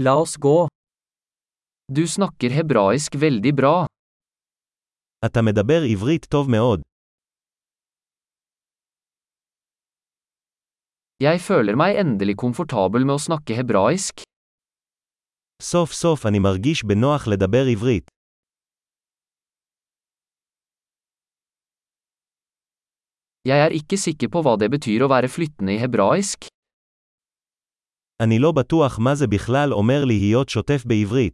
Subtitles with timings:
[0.00, 0.68] La oss gå.
[1.90, 3.86] Du snakker hebraisk veldig bra.
[5.24, 6.80] אתה מדבר עברית טוב מאוד.
[11.22, 14.22] Jeg føler meg endelig komfortabel med å snakke hebraisk.
[15.62, 18.10] סוף סוף אני מרגיש בנוח לדבר עברית.
[23.48, 26.46] Jeg er ikke sikker på hva det betyr å være flyttende i hebraisk.
[28.23, 31.33] אני לא בטוח מה זה בכלל אומר להיות שוטף בעברית.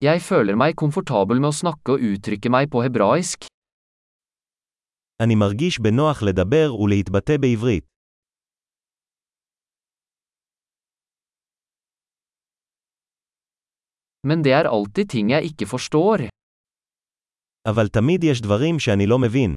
[0.00, 3.44] Jeg føler meg komfortabel med å snakke og uttrykke meg på hebraisk.
[5.22, 7.84] אני מרגיש בנוח לדבר ולהתבטא בעברית.
[14.26, 16.28] Men det er alltid ting jeg ikke forstår.
[17.69, 19.53] אבל תמיד יש דברים שאני לא מבין.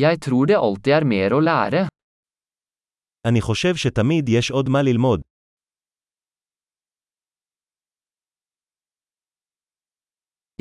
[0.00, 1.88] Jeg tror det alltid er mer å lære.
[3.26, 5.20] אני חושב שתמיד יש עוד מה ללמוד.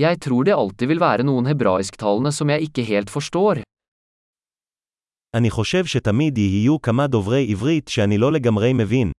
[0.01, 3.61] Jeg tror det alltid vil være noen hebraisktalende som jeg ikke helt forstår.
[5.35, 9.11] אני חושב שתמיד יהיו כמה דוברי עברית שאני לא לגמרי מבין.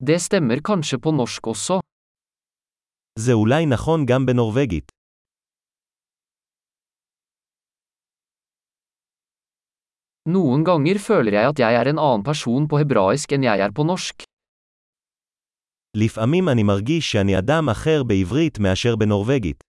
[0.00, 1.80] Det stemmer kanskje på norsk også.
[3.18, 4.92] זה אולי נכון גם בנורווגית.
[10.26, 13.72] Noen ganger føler jeg at jeg er en annen person på hebraisk enn jeg er
[13.72, 14.22] på norsk.
[15.96, 19.64] לפעמים אני מרגיש שאני אדם אחר בעברית מאשר בנורווגית.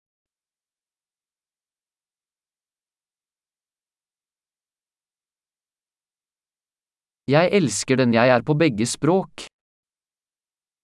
[7.30, 9.49] Jeg elsker den jeg er på begge språk.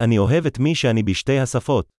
[0.01, 1.96] אני אוהב את מי שאני בשתי השפות.